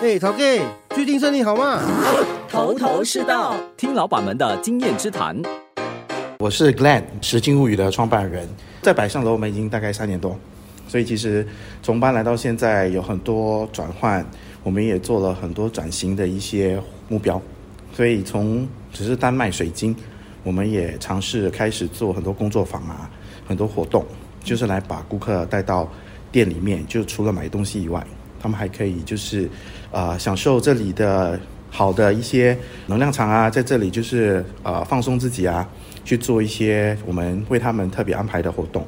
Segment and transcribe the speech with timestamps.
[0.00, 1.80] 嘿，陶 K，最近生意好吗？
[2.50, 5.40] 头头是道，听老板们的经验之谈。
[6.38, 8.46] 我是 Glenn，拾金物语的创办人，
[8.82, 10.38] 在百盛楼我们已经大概三年多，
[10.88, 11.46] 所以其实
[11.82, 14.24] 从搬来到现在有很多转换，
[14.62, 17.40] 我们也做了很多转型的一些目标，
[17.92, 19.94] 所以从只是单卖水晶，
[20.42, 23.10] 我们也尝试开始做很多工作坊啊，
[23.46, 24.04] 很多活动，
[24.42, 25.88] 就是来把顾客带到
[26.30, 28.04] 店里面，就除了买东西以外。
[28.42, 29.48] 他们还可以就是，
[29.94, 31.38] 呃，享受这里的
[31.70, 35.64] 好的一些能量场啊，在这里就是呃放松自己啊，
[36.04, 38.84] 去做一些我们为他们特别安排的活动，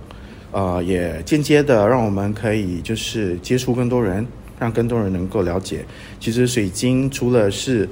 [0.50, 4.26] 呃，也间接的让我们可以就是接触更多人，
[4.58, 5.84] 让更多人能够了解，
[6.18, 7.88] 其实水晶除了是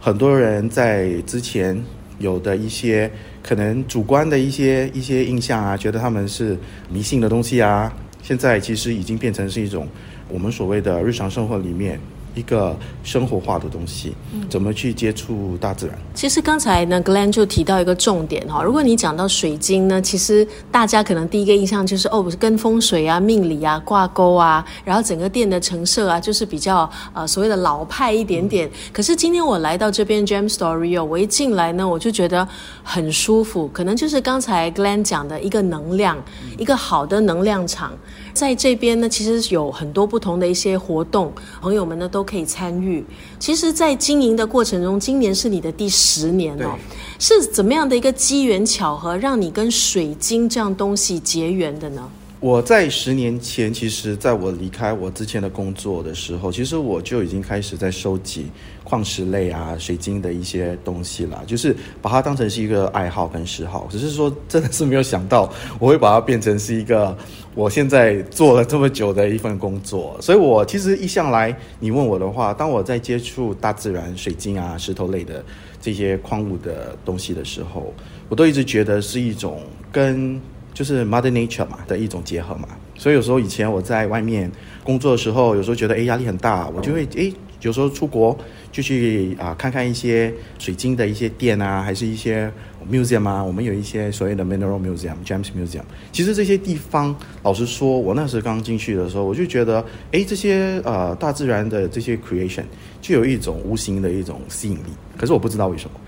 [0.00, 1.78] 很多人在之前
[2.18, 3.10] 有的一些
[3.42, 6.56] 可能主观的一些一些印象啊，觉得他们是
[6.88, 7.92] 迷信的东西啊，
[8.22, 9.86] 现在其实已经变成是一种。
[10.28, 12.00] 我们所谓的日常生活里面
[12.36, 14.14] 一个生活化的东西，
[14.48, 15.98] 怎么去接触大自然？
[16.14, 28.70] 其实刚才呢，Glenn 就提到一个重点哈，如果你讲到水晶呢，其实大家可能第一个印象就是哦，跟风水啊、命理啊挂钩啊，然后整个店的陈设啊，就是比较呃所谓的老派一点点。
[28.92, 32.46] 可是今天我来到这边 Gem Story 哦，我一进来呢，我就觉得
[32.84, 36.22] 很舒服，可能就是刚才 Glenn 讲的一个能量，
[36.58, 37.92] 一个好的能量场。
[38.36, 43.02] 在这边呢，其实有很多不同的一些活动，朋友们呢都可以参与。
[43.38, 46.76] 其实，在经营的过程中，今年是你的第十年哦，
[47.18, 52.06] 是怎么样的一个机缘巧合，让你跟水晶这样东西结缘的呢？
[52.46, 58.46] 我在十年前，其实在我离开我之前的工作的时候，其实我就已经开始在收集
[58.84, 63.88] 矿石类啊、水晶的一些东西了，就是把它当成是一个爱好跟嗜好。
[63.90, 67.18] 只是说，真的是没有想到我会把它变成是一个
[67.56, 70.16] 我现在做了这么久的一份工作。
[70.20, 75.44] 所以，我其实一向来，你问我的话，当我在接触大自然、水晶啊、石头类的
[75.80, 77.92] 这些矿物的东西的时候，
[78.28, 80.40] 我都一直觉得是一种跟。
[80.76, 84.52] 就是 Mother Nature 嘛的一种结合嘛，所以有时候以前我在外面
[84.84, 87.32] 工作的时候，有时候觉得诶压力很大，我就会诶
[87.62, 88.36] 有时候出国
[88.70, 92.52] 就去啊看看一些水晶的一些店啊，还是一些
[92.92, 95.80] museum 啊，我们有一些所谓的 Mineral Museum、Gems Museum。
[96.12, 102.64] 其实这些地方，老实说，我那时刚进去的时候，我就觉得诶这些呃大自然的这些 creation
[103.00, 105.98] 就有一种无形的一种吸引力，可是我不知道为什么。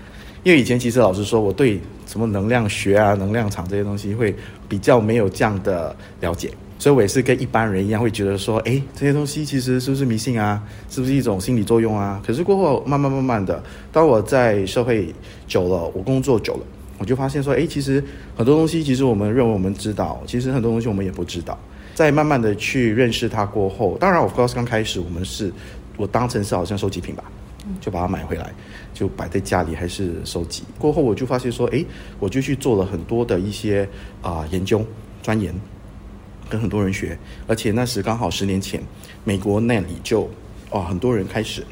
[0.43, 4.33] 因为以前其实老实说，我对什么能量学啊、能量场这些东西会
[4.67, 10.63] 比较没有这样的了解，所以我也是跟一般人一样，会觉得说，哎，这些东西其实是不是迷信啊？
[10.89, 12.21] 是不是一种心理作用啊？
[12.25, 13.61] 可是过后慢慢慢慢的，
[13.91, 15.13] 当我在社会
[15.45, 16.61] 久了，我工作久了，
[16.97, 18.03] 我就发现说，哎，其实
[18.37, 21.57] 很多东西，其实我们认为我们知道，其实很多东西我们也不知道。
[21.93, 25.51] 在慢慢的去认识它过后，当然，我刚刚开始，我们是
[25.97, 27.23] 我当成是好像收集品吧。
[27.79, 28.53] 就把它买回来，
[28.93, 30.63] 就摆在家里，还是收集。
[30.77, 31.85] 过后我就发现说，诶，
[32.19, 33.87] 我就去做了很多的一些
[34.21, 34.85] 啊、研究、
[35.21, 35.53] 钻研，
[36.49, 37.17] 跟很多人学。
[37.47, 38.81] 而且那时刚好十年前，
[39.23, 40.29] 美国那里就
[40.71, 41.63] 哦很多人开始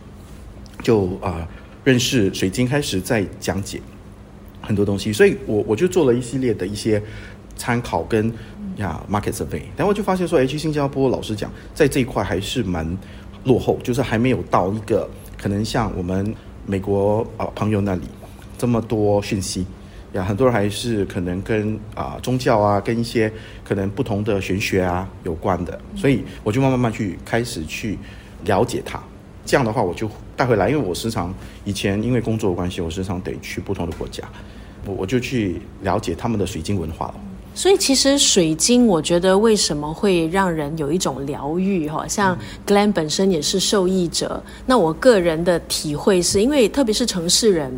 [0.81, 1.47] 就啊、
[1.83, 3.81] 认识水晶，开始在讲解
[4.61, 5.11] 很多东西。
[5.11, 7.01] 所以我我就做了一系列的一些
[7.55, 8.31] 参考跟
[8.77, 9.61] 呀 market survey。
[9.75, 12.97] 然后我就发现说，诶，去新加坡老实讲，在这一块还是蛮
[13.45, 15.09] 落后，就是还没有到一个。
[15.41, 16.33] 可能像我们
[16.65, 18.01] 美国啊朋友那里
[18.57, 19.65] 这么多讯息
[20.13, 23.31] 呀，很多人还是可能跟啊、宗教啊，跟一些
[23.63, 27.97] 可能不同的玄学啊有关的，所以我就慢慢慢去开始去
[28.45, 28.99] 了解它。
[29.45, 31.33] 这样的话，我就带回来，因为我时常
[31.63, 34.23] 以前因为工作关系，我时常得去不同的国家，
[34.85, 37.15] 我我就去了解他们的水晶文化了。
[37.57, 42.07] 所以其实水晶，我觉得为什么会让人有一种疗愈哈？
[42.07, 42.37] 像
[42.67, 44.39] Glenn 本身也是受益者。
[44.67, 47.73] 那我个人的体会是因为，特别是城市人，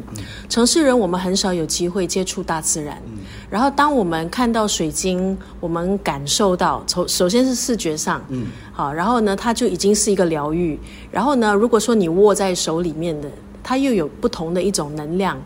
[0.49, 3.01] 城市人我们很少有机会接触大自然。
[3.49, 10.77] 然后当我们看到水晶，我们感受到首首先是视觉上，嗯，好，然后呢，它就已经是一个疗愈。
[11.09, 13.31] 然后呢，如果说你握在手里面的，
[13.63, 15.41] 它又有不同的一种能量。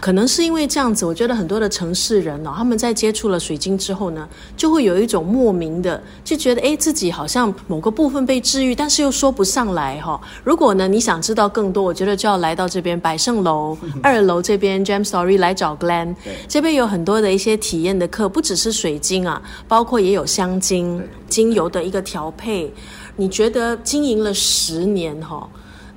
[0.00, 4.26] 可能是因为这样子，我觉得很多的城市人哦，他们在接触了水晶之后呢，
[4.56, 10.20] 就会有一种莫名的就觉得，哎，自己好像某个部分被治愈，但是又说不上来哈、哦。
[10.42, 16.14] 如果呢，你想知道更多，我觉得就要来到这边百盛楼 二楼这边 Gem Story 来找 Glenn，
[16.48, 22.72] 这边有很多的一些体验的课，不只是水晶啊，包括也有香精、精油的一个调配。
[23.16, 25.48] 你觉得经营了十年哈、哦，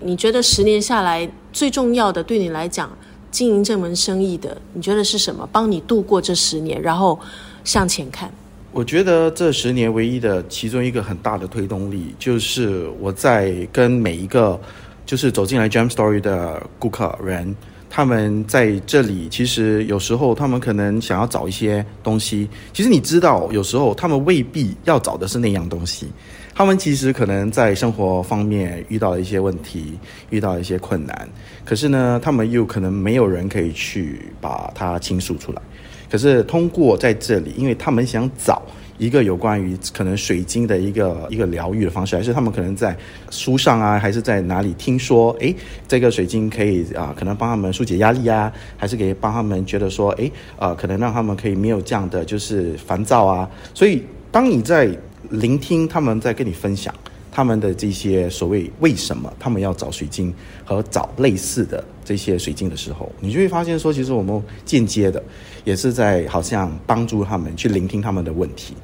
[0.02, 2.90] 你觉得十年下来最重要的对你来讲？
[3.34, 5.50] 经营这门生意的，你觉得是什么？
[5.52, 7.20] 帮你度过这十年，然后
[7.64, 8.32] 向前看。
[8.72, 14.60] 我觉得这十年唯一的其中一个很大的推动力，就是我在跟每一个
[15.04, 17.56] 就是走进来 Jam Story 的顾客人，
[17.96, 26.08] 他们在这里其实有时候他们可能想要找一些东西，其实你知道，有时候他们未必要找的是那样东西，
[26.56, 29.94] 他们其实可能在生活方面遇到了一些问题，
[30.32, 31.30] 遇到了一些困难，
[31.64, 35.62] 可是呢，他们又可能没有人可以去把它倾诉出来，
[36.10, 38.60] 可是通过在这里，因为他们想找。
[39.04, 42.96] 一个有关于可能水晶的一个一个疗愈的方式，还是他们可能在
[43.30, 45.54] 书上啊，还是在哪里听说，诶，
[45.90, 53.50] 这个水晶可以啊，可能帮他们疏解压力啊，还是可以帮他们觉得说，诶，呃，可能让他们可以没有这样的就是烦躁啊。
[53.74, 54.02] 所以，
[54.32, 54.90] 当你在
[55.30, 56.94] 聆听他们在跟你分享
[57.34, 60.32] 他们的这些所谓为什么他们要找水晶
[60.64, 65.22] 和找类似的这些水晶的时候，你就会发现说，其实我们间接的。
[65.66, 68.76] 也是在好像帮助他们去聆听他们的问题，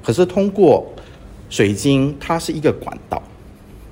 [0.00, 0.86] 可是通过
[1.50, 3.20] 水晶，它是一个管道，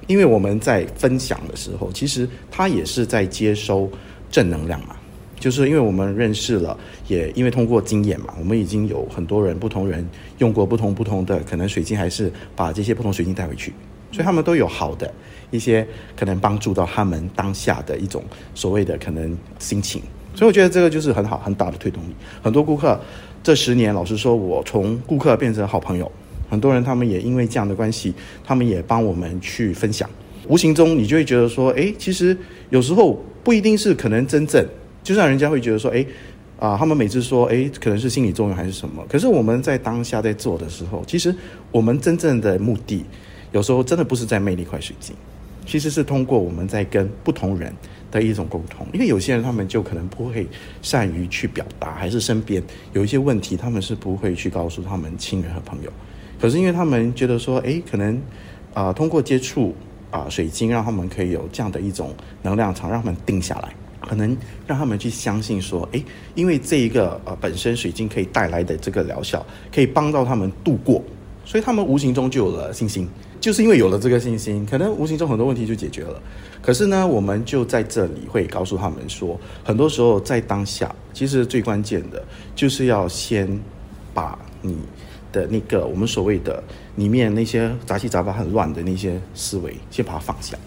[0.06, 3.90] 因为我们在分享的时候，其实它也是在接收
[4.30, 4.94] 正能量嘛。
[5.40, 6.78] 就是因为我们认识了，
[7.08, 10.08] 也因为通过经验嘛，我们已经有很多人不同人
[10.38, 13.72] 用过不同不同的可能水晶，还是把这些不同水晶带回去，
[14.12, 15.12] 所以他们都有好的
[15.50, 15.86] 一些
[16.16, 18.22] 可能帮助到他们当下的一种
[18.54, 20.02] 所谓的可能心情。
[20.34, 22.14] 所以我觉得这个就是很好很大的推动力。
[22.42, 23.00] 很多顾客
[23.42, 26.10] 这十年，老实说，我从顾客变成好朋友。
[26.48, 28.14] 很多人他们也因为这样的关系，
[28.44, 30.08] 他们也帮我们去分享。
[30.46, 32.36] 无形中你就会觉得说，哎，其实
[32.70, 34.64] 有时候不一定是可能真正，
[35.02, 36.06] 就像人家会觉得说，哎，
[36.58, 39.04] 啊，他们每次说，哎，可能是心理作用还是什么。
[39.08, 41.34] 可是我们在当下在做的时候，其实
[41.72, 43.04] 我们真正的目的，
[43.56, 45.16] 有时候真的不是在魅力块水晶，
[45.64, 47.72] 其实是通过我们在跟不同人。
[48.08, 50.46] 的一种沟通，因为有些人他们就可能不会
[50.80, 52.62] 善于去表达，还是身边
[52.92, 55.90] 有一些问题，他们是不会去告诉他们亲人和朋友。
[56.40, 58.18] 可是因为他们觉得说，诶，可能
[58.72, 59.74] 啊、通过接触
[60.12, 64.34] 啊、水晶，让他们可以有这样的一种能量场，让他们定下来，可能
[64.68, 66.02] 让他们去相信说，诶，
[66.36, 69.44] 因为这一个呃本身水晶可以带来的这个疗效，
[69.74, 71.02] 可以帮到他们度过，
[71.44, 73.08] 所以他们无形中就有了信心。
[73.46, 76.20] 就是因为有了这个信心，可能无形中很多问题就解决了。
[76.60, 82.20] 可是呢，我们就在这里会告诉他们说，很多时候在当下，其实最关键的
[82.56, 83.48] 就是要先
[84.12, 84.76] 把你
[85.30, 86.60] 的那个我们所谓的
[86.96, 90.58] 里面那些杂七杂八很乱的那些思维，先把它放下。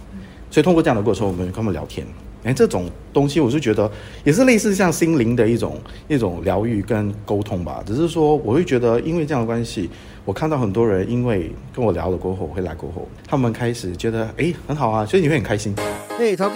[0.49, 2.07] 所以通过这样的过程，我们跟他们聊天。
[2.45, 3.91] 哎，这种东西我是觉得
[4.23, 5.77] 也是类似像心灵的一种
[6.07, 7.83] 一种疗愈跟沟通吧。
[7.85, 9.89] 只是说，我会觉得因为这样的关系。
[10.29, 15.73] 我看到很多人因为跟我聊了过后，回来过后，他们开始觉得哎很好啊，所以你会很开心。
[16.19, 16.55] 哎，陶哥，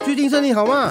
[0.00, 0.90] 最近生意好吗？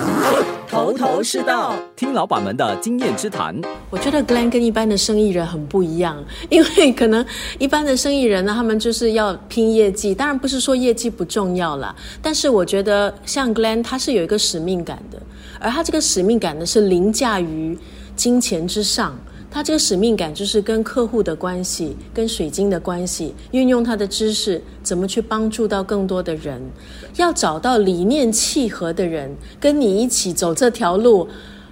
[0.66, 3.54] 头头是道，听老板们的经验之谈。
[3.89, 7.25] 我觉得 Glenn 跟一般的生意人很不一样，因为可能
[7.60, 10.16] 一般的生意人呢，他们就是要拼业绩。
[10.16, 15.22] 当然不是说业绩不重要啦，但是我觉得像 Glenn 他是有一个使命感的，
[15.60, 17.77] 而他这个使命感呢是凌驾于
[18.16, 19.13] 金钱之上。
[19.53, 26.62] 他这个使命感就是跟客户的关系，跟水晶的关系，运用他的知识，怎么去帮助到更多的人，
[27.18, 31.27] 要找到理念契合的人，跟你一起走这条路，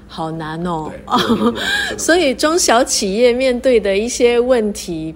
[0.10, 0.92] 好难哦。
[1.98, 5.16] 所以中小企业面对的一些问题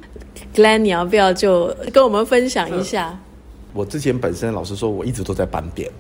[0.55, 3.19] ，Glen，你要不要就跟我们分享一下？
[3.73, 5.91] 我之前本身老实说，我一直都在搬点，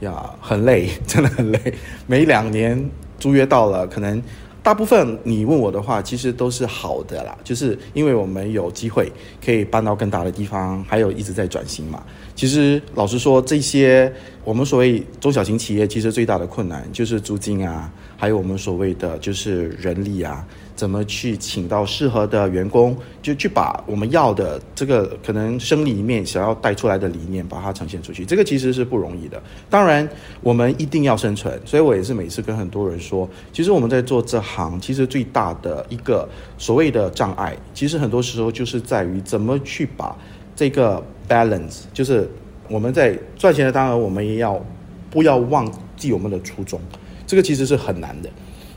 [0.00, 1.74] 呀，很累，真的很累。
[2.06, 4.22] 每两年租约到了，可能。
[4.68, 9.10] 大部分你问我的话，其实都是好的啦，就是因为我们有机会
[9.42, 12.02] 可以搬到更大的地方，还有一直在转型嘛。
[12.38, 14.12] 其实老实说，这些
[14.44, 20.46] 我们所谓中小型企业，其实最大的困难就是租金啊，还有我们所谓的就是人力啊。
[20.76, 29.42] 怎么去请到适合的员工，就去把我们要的这个可能生理面想要带出来的理念，把它呈现出去，这个其实是不容易的。
[29.68, 30.08] 当然，
[30.40, 40.16] 我们一定要生存，所以我也是每次跟很多人说，其实我们在做这行，其实最大的一个所谓的障碍，其实很多时候就是在于怎么去把
[40.58, 42.28] 这个 balance，就是
[42.68, 44.60] 我们在赚钱的当然我们也要
[45.08, 46.80] 不要忘记我们的初衷，
[47.28, 48.28] 这个其实是很难的。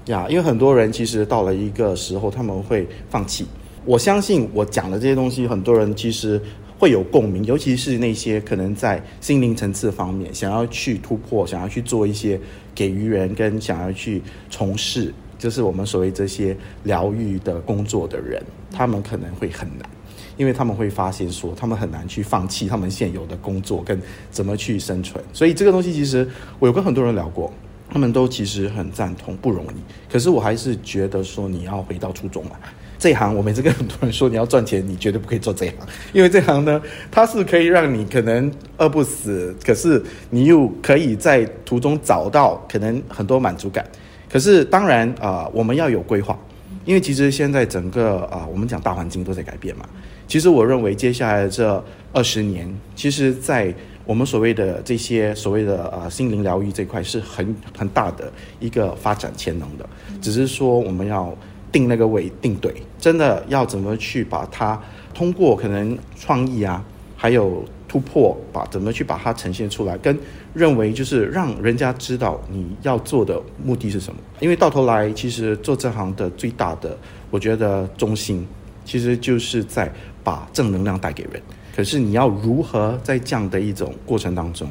[0.06, 3.48] 呀，因为很多人其实到了一个时候，他们会放弃。
[3.84, 6.40] 我相信我讲的这些东西，很多人其实
[6.78, 12.40] 会有共鸣，尤其是那些可能在心灵层次方面想要去突破、想要去做一些
[12.76, 14.22] 给予人跟想要去
[14.52, 18.40] 从事，就是我们所谓这些疗愈的工作的人，
[18.72, 19.90] 他们可能会很难，
[20.38, 25.24] 因为他们会发现说，他们很难去放弃他们现有的工作跟怎么去生存。
[25.34, 26.28] 所以这个东西，其实
[26.60, 27.52] 我有跟很多人聊过。
[27.94, 30.10] 他们都其实很赞同，不容易。
[30.10, 32.52] 可是我还是觉得说，你要回到初衷嘛，
[32.98, 35.76] 这一行我每次跟很多人说，你要赚钱，你绝对不可以做这行，
[36.14, 43.86] 因为这行呢，它是可以让你可能饿不死，可是你又可以在途中找到可能很多满足感。
[44.30, 46.40] 可是当然啊、我们要有规划，
[46.86, 49.84] 因为其实现在整个啊、我们讲大环境都在改变嘛。
[50.32, 51.84] 其实我认为接下来这
[52.14, 59.86] 二十年，其实，在我们所谓的这些所谓的呃心灵疗愈这块是很很大的一个发展潜能的，
[60.22, 61.36] 只是说我们要。
[61.74, 64.78] 定那个位定对，真的要怎么去把它
[65.14, 66.84] 通过可能创意啊，
[67.16, 70.20] 还有突破，把怎么去把它呈现出来，跟
[70.54, 74.20] 认为就是让人家知道你要做的目的是什么。
[74.42, 76.98] 因为到头来，其实做这行的最大的，
[77.30, 78.46] 我觉得中心
[78.84, 79.90] 其实就是在
[80.24, 81.42] 把正能量带给人。
[81.76, 84.70] 可是你要如何在这样的一种过程当中，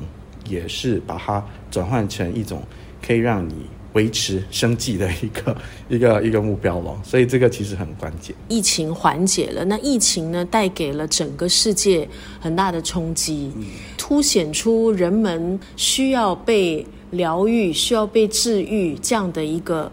[0.48, 2.62] 也是把它转换成一种
[3.04, 3.54] 可以让你。
[3.94, 5.56] 维持生计的一个
[5.90, 8.32] 一个一个目标了，所以这个其实很关键。
[8.48, 13.64] 疫情缓解了，那疫情呢，带给了整个世界很大的冲击，嗯、
[13.98, 19.90] 凸显出人们需要被疗愈、需要被治愈这样的一个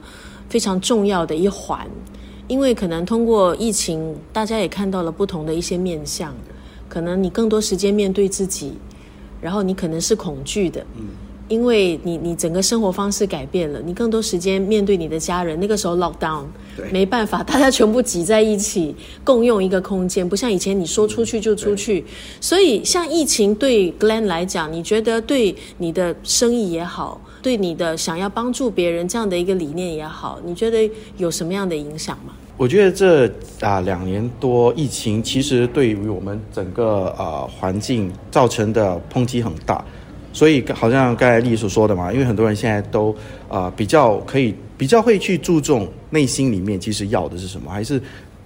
[0.48, 1.88] 非常重要的一环。
[2.48, 6.34] 因为可能通过疫情，大家也看到了不同的一些面相，
[6.88, 8.74] 可能你更多时间面对自己，
[9.42, 10.82] 然后你可能是恐惧的。
[10.96, 11.08] 嗯
[11.48, 15.60] 因为你你整个生活方式改变了，你更多时间面对你的家人。
[15.60, 16.44] 那个时候 lockdown，
[16.92, 22.04] 没办法，大家全部挤在一起，共用一个空间，不像以前你说出去就出去。
[22.42, 32.34] 所以，像疫情对 Glenn 来讲，你觉得对你的生意也好，对你的想要帮助别人这样的一个理念也好，你觉得有什么样的影响吗？
[32.58, 39.86] 我觉得这啊两年多疫情，其实对于我们整个啊环境造成的抨击很大。
[40.38, 43.16] 所以，好像刚才丽所说的嘛，因为很多人现在都
[43.50, 48.00] 啊、比较可以比较会去注重内心里面其实要的是什么，还是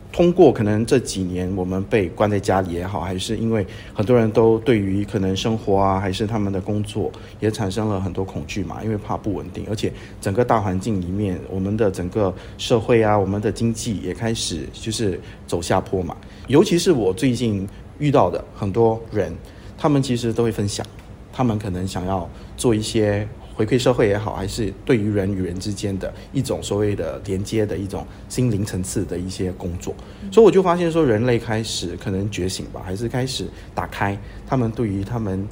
[0.09, 16.15] 通过可能这几年我们被关在家里也好，还是因为很多人都对于可能生活啊，还是他们的工作也产生了很多恐惧嘛，因为怕不稳定，而且整个大环境里面，我们的整个社会啊，我们的经济也开始就是走下坡嘛。
[16.47, 17.67] 尤其是我最近
[17.99, 19.35] 遇到的很多人，
[19.77, 20.85] 他们其实都会分享。
[21.31, 29.93] 他们可能想要做一些回馈社会也好，还是对于人与人之间的一种所谓的连接的一种心灵层次的一些工作，
[30.31, 35.47] 所以我就发现说，人类开始可能觉醒吧，还是开始打开他们对于他们。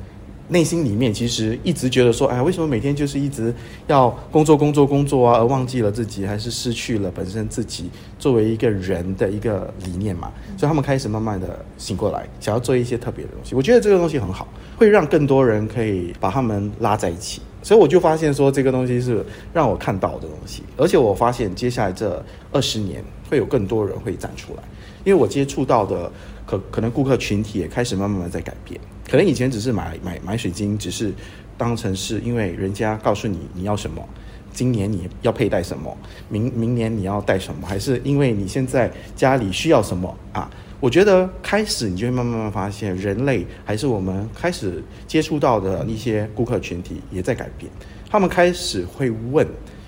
[0.50, 3.54] 内心里面其实一直觉得说，哎，为什么每天就是一直
[3.88, 10.32] 要工作、工作、工作啊，而忘记了自己，还是失去了本身自己作为一个人的一个理念嘛？
[10.58, 13.54] 所以他们开始慢慢的醒过来，想要做一些特别的东西。
[13.56, 17.42] 我觉得这个东西很好，会让更多人可以把他们拉在一起。
[17.62, 24.64] 所以我就发现说，这个东西是让我看到的东西，而且我发现接下来这二十年会有更多人会站出来，
[25.04, 26.10] 因为我接触到的
[26.46, 28.80] 可可能顾客群体也开始慢慢的在改变。
[29.10, 31.12] 可能以前只是买买买水晶，只是
[31.58, 34.08] 当成是因为人家告诉你你要什么，
[34.54, 35.98] 今年你要佩戴什么，
[36.30, 40.50] 明明年你要戴什么，还是因为你现在家里需要什么啊？
[40.80, 47.70] 我觉得开始你就会慢慢发现，人类还是我们开始接触到的一些顾客群体也在改变，
[48.10, 49.46] 他们开始会问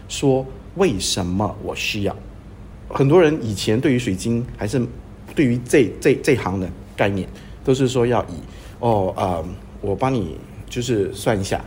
[0.10, 0.44] 说，
[0.76, 2.16] 为什么我需要？
[2.90, 4.86] 很多人以前对于水晶还是
[5.36, 7.30] 对于这这这行的概念，
[7.64, 8.34] 都是说要以。
[8.82, 9.40] 哦，啊、
[9.80, 11.64] 我帮你就是算一下，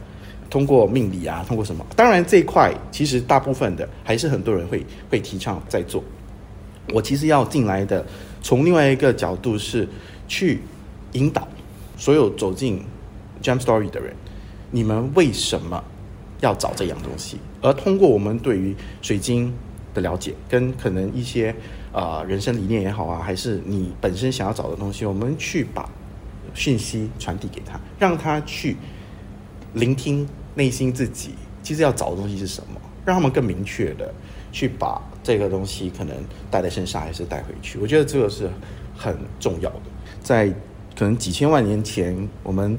[0.51, 1.87] 通过命理啊，通过什么？
[1.95, 6.03] 当然这一块其实大部分的还是很多人会会提倡在做。
[6.93, 8.05] 我其实要进来的，
[8.43, 9.89] 从另外一个角度是
[10.27, 10.61] 去
[11.13, 11.47] 引导
[11.97, 12.83] 所有走进
[13.41, 14.13] Gem Story 的人，
[14.73, 15.83] 你们为什么
[16.41, 17.39] 要找这样东西？
[17.63, 19.55] 而通过我们对于水晶
[19.95, 21.55] 的了解，跟可能一些
[21.93, 25.89] 啊、呃、人生理念也好啊，还是你本身想要找的东西，我们去把。
[26.53, 28.77] 讯息传递给他，让他去
[29.73, 31.31] 聆听内心自己
[31.63, 34.13] 其实要找的东西是什么，让他们更明确的
[34.53, 36.17] 去把这个东西可能
[36.51, 37.79] 带在身上还是带回去。
[37.79, 38.51] 我觉得这个是
[38.97, 39.81] 很重要的。
[40.23, 40.49] 在
[40.97, 42.79] 可能几千万年前，我们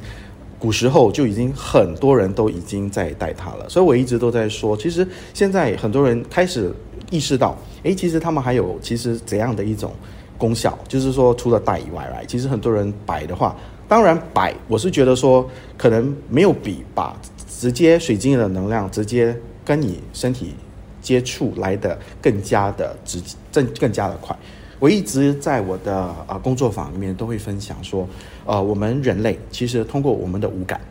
[0.58, 3.68] 古时候就已经很多人都已经在带它了。
[3.70, 6.74] 所以我一直都在说，其实现在很多人开始
[7.12, 9.94] 意识到，诶，其实他们还有其实怎样的一种。
[10.38, 13.56] 功效就是说，除了戴以外来，其实很多人摆的话，
[13.88, 17.16] 当然摆，我是觉得说，可能没有比把
[17.48, 20.54] 直接水晶的能量直接跟你身体
[21.02, 23.22] 接触来的更加的直，
[23.54, 24.36] 更更加的快。
[24.80, 25.96] 我一直在我的
[26.28, 28.08] 啊工作坊里面都会分享说，
[28.46, 30.82] 呃，我们人类其实通过我们的五感，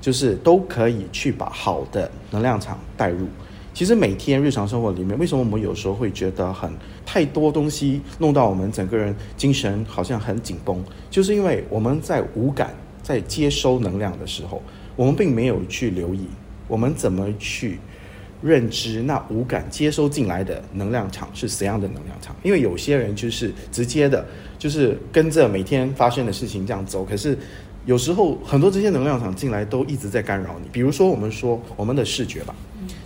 [0.00, 3.28] 就是都可以去把好的能量场带入。
[3.80, 6.70] 其实每天日常生活里面，为什么我们有时候会觉得很
[7.06, 10.84] 太多东西弄到我们整个人精神好像很紧绷？
[11.08, 14.62] 就是因为我们在五感在接收能量的时候，
[14.96, 16.26] 我们并没有去留意
[16.68, 17.78] 我们怎么去
[18.42, 22.36] 认知那五感接收进来的能量场是怎样的能量场。
[22.42, 24.26] 因为有些人就是直接的，
[24.58, 27.34] 就是跟着每天发生的事情这样走，可是。
[27.86, 32.54] 有时候很多这些能量场进来都一直在干扰你，比如说我们说我们的视觉吧，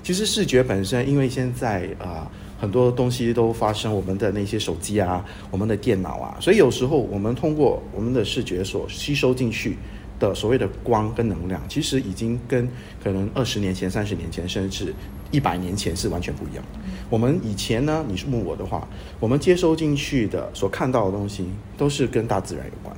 [0.05, 2.31] 其实视觉本身，因为现在啊、
[2.61, 9.79] 很多东西都发生，我们的那些手机啊，我们的电脑啊，所以有时候我们通过我们的视觉所吸收进去
[10.21, 12.69] 的所谓的光跟能量，其实已经跟
[13.03, 14.95] 可能二十年前、三十年前，甚至
[15.31, 16.63] 一百年前是完全不一样。
[17.09, 18.87] 我们以前呢，你是问我的话，
[19.19, 21.47] 我们接收进去的所看到的东西
[21.79, 22.95] 都是跟大自然有关。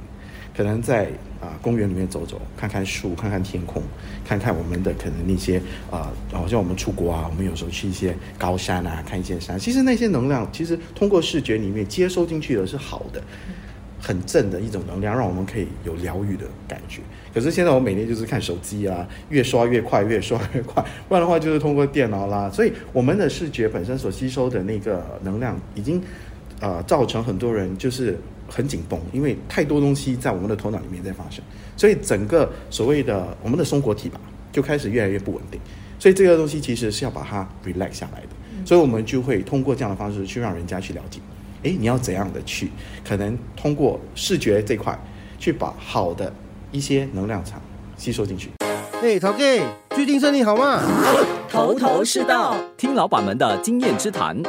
[0.57, 3.83] 可能在啊、公园里面走走，看看树，看看天空，
[4.25, 5.61] 看看我们的可能那些
[5.91, 9.59] 啊，好、像我们出国啊，我们有时候去一些高山啊，看一些山。
[9.59, 13.23] 其实那些能量，其实通过视觉里面接收进去的是好的，
[14.01, 17.03] 很正的一种能量，让我们可以有疗愈的感觉。
[17.35, 22.51] 可是现在我每天就是看手机啊，越刷越快，越刷越快，不然的话就是通过电脑啦。
[22.51, 25.99] 所以我们的视觉本身所吸收的那个能量，已经
[26.61, 28.19] 啊、呃、造成很多人就是。
[28.49, 31.43] 很紧绷，因为太多东西在我们的头脑里面在发生，
[31.77, 34.21] 所以整个所谓的我们的松果体吧，
[34.53, 35.61] 就开始越来越不稳定。
[35.99, 38.29] 所以这个东西其实是要把它 relax 下来的，
[38.67, 41.21] 所以我们就会通过这样的方式去让人家去了解，
[41.63, 42.71] 诶，你要怎样的去，
[43.03, 44.97] 可能通过视觉这块
[45.39, 46.31] 去把好的
[46.71, 47.61] 一些能量场
[47.97, 48.51] 吸收进去。
[49.03, 49.63] 哎，陶 K，
[49.95, 50.83] 最近身体好吗？
[51.49, 54.43] 头头是道，听老板们的经验之谈。